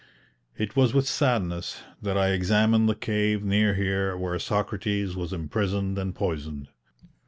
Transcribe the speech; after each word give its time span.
It 0.57 0.75
was 0.75 0.95
with 0.95 1.07
sadness 1.07 1.81
that 2.01 2.17
I 2.17 2.29
examined 2.31 2.89
the 2.89 2.95
cave 2.95 3.43
near 3.43 3.75
here 3.75 4.17
where 4.17 4.39
Socrates 4.39 5.15
was 5.15 5.31
imprisoned 5.31 5.99
and 5.99 6.15
poisoned. 6.15 6.69